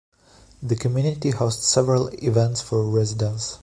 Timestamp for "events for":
2.23-2.83